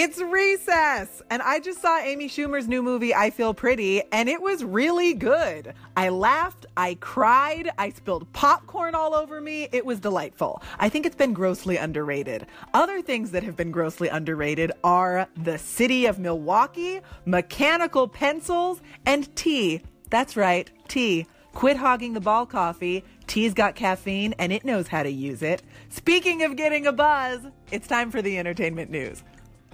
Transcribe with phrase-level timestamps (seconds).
[0.00, 1.22] It's recess!
[1.28, 5.12] And I just saw Amy Schumer's new movie, I Feel Pretty, and it was really
[5.12, 5.74] good.
[5.96, 9.68] I laughed, I cried, I spilled popcorn all over me.
[9.72, 10.62] It was delightful.
[10.78, 12.46] I think it's been grossly underrated.
[12.74, 19.34] Other things that have been grossly underrated are the city of Milwaukee, mechanical pencils, and
[19.34, 19.82] tea.
[20.10, 21.26] That's right, tea.
[21.54, 23.02] Quit hogging the ball coffee.
[23.26, 25.64] Tea's got caffeine and it knows how to use it.
[25.88, 27.40] Speaking of getting a buzz,
[27.72, 29.24] it's time for the entertainment news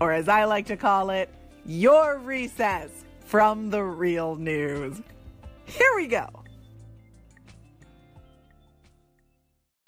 [0.05, 1.31] or as I like to call it,
[1.65, 2.91] your recess
[3.25, 5.01] from the real news.
[5.65, 6.29] Here we go.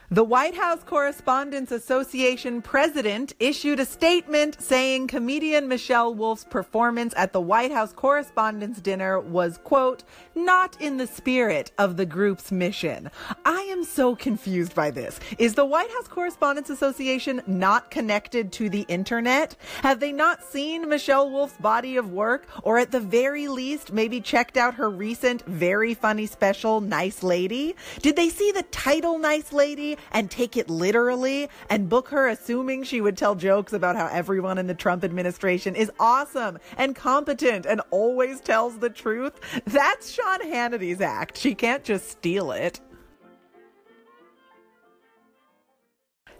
[0.08, 7.32] The White House Correspondents Association president issued a statement saying comedian Michelle Wolf's performance at
[7.32, 10.04] the White House Correspondents' Dinner was, quote,
[10.36, 13.10] not in the spirit of the group's mission.
[13.44, 15.18] I am so confused by this.
[15.38, 19.56] Is the White House Correspondents Association not connected to the internet?
[19.82, 24.20] Have they not seen Michelle Wolf's body of work, or at the very least, maybe
[24.20, 27.74] checked out her recent, very funny special, Nice Lady?
[28.02, 29.95] Did they see the title, Nice Lady?
[30.12, 34.58] And take it literally and book her assuming she would tell jokes about how everyone
[34.58, 39.40] in the Trump administration is awesome and competent and always tells the truth.
[39.64, 41.38] That's Sean Hannity's act.
[41.38, 42.80] She can't just steal it.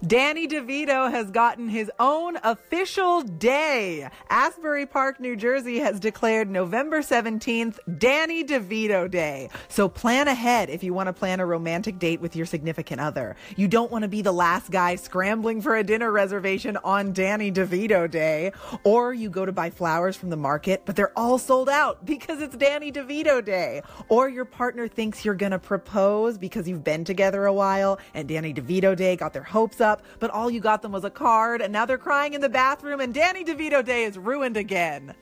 [0.04, 4.06] Danny DeVito has gotten his own official day.
[4.28, 9.48] Asbury Park, New Jersey has declared November 17th Danny DeVito Day.
[9.68, 13.36] So plan ahead if you want to plan a romantic date with your significant other.
[13.56, 17.50] You don't want to be the last guy scrambling for a dinner reservation on Danny
[17.50, 18.52] DeVito Day.
[18.84, 22.42] Or you go to buy flowers from the market, but they're all sold out because
[22.42, 23.80] it's Danny DeVito Day.
[24.10, 28.28] Or your partner thinks you're going to propose because you've been together a while and
[28.28, 31.10] Danny DeVito Day got their hopes up up, but all you got them was a
[31.10, 35.14] card, and now they're crying in the bathroom, and Danny DeVito Day is ruined again.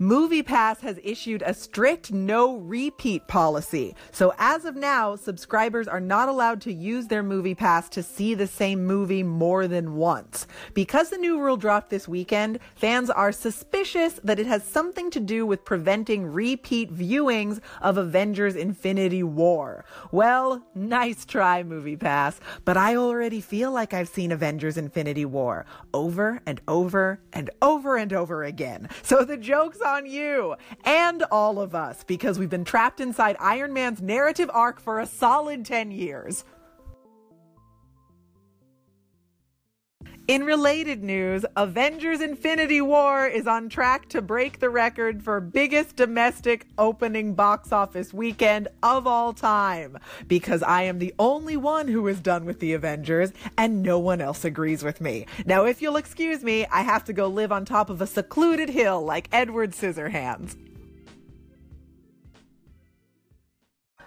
[0.00, 3.94] MoviePass has issued a strict no repeat policy.
[4.10, 8.48] So as of now, subscribers are not allowed to use their MoviePass to see the
[8.48, 10.48] same movie more than once.
[10.72, 15.20] Because the new rule dropped this weekend, fans are suspicious that it has something to
[15.20, 19.84] do with preventing repeat viewings of Avengers Infinity War.
[20.10, 26.40] Well, nice try, MoviePass, but I already feel like I've seen Avengers Infinity War over
[26.46, 28.88] and over and over and over again.
[29.04, 33.72] So the joke's on you and all of us because we've been trapped inside Iron
[33.72, 36.44] Man's narrative arc for a solid 10 years.
[40.26, 45.96] In related news, Avengers Infinity War is on track to break the record for biggest
[45.96, 52.08] domestic opening box office weekend of all time because I am the only one who
[52.08, 55.26] is done with the Avengers and no one else agrees with me.
[55.44, 58.70] Now, if you'll excuse me, I have to go live on top of a secluded
[58.70, 60.56] hill like Edward Scissorhands.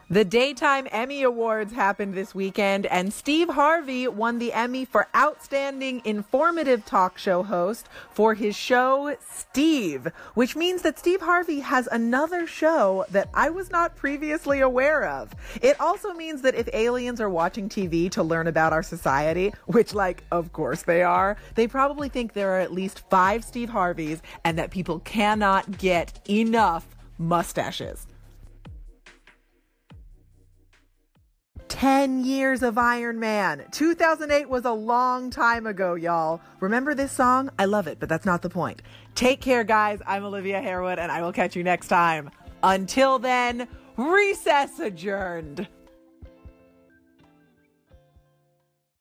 [0.09, 6.01] The Daytime Emmy Awards happened this weekend, and Steve Harvey won the Emmy for Outstanding
[6.06, 12.47] Informative Talk Show Host for his show Steve, which means that Steve Harvey has another
[12.47, 15.34] show that I was not previously aware of.
[15.62, 19.94] It also means that if aliens are watching TV to learn about our society, which,
[19.94, 24.22] like, of course they are, they probably think there are at least five Steve Harveys
[24.46, 28.07] and that people cannot get enough mustaches.
[31.79, 33.63] 10 years of Iron Man.
[33.69, 36.41] 2008 was a long time ago, y'all.
[36.59, 37.51] Remember this song?
[37.59, 38.81] I love it, but that's not the point.
[39.13, 39.99] Take care, guys.
[40.07, 42.31] I'm Olivia Harewood, and I will catch you next time.
[42.63, 45.67] Until then, recess adjourned.